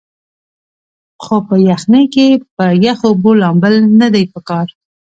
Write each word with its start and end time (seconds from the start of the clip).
خو 1.23 1.35
پۀ 1.45 1.55
يخنۍ 1.69 2.05
کښې 2.13 2.27
پۀ 2.55 2.65
يخو 2.85 3.07
اوبو 3.09 3.31
لامبل 3.41 3.73
نۀ 3.99 4.07
دي 4.13 4.23
پکار 4.33 4.67